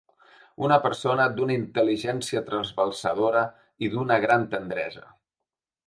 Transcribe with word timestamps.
Una 0.67 0.77
persona 0.85 1.27
d’una 1.35 1.55
intel·ligència 1.57 2.43
trasbalsadora 2.49 3.45
i 3.89 3.95
d’una 3.97 4.19
gran 4.27 4.53
tendresa. 4.57 5.07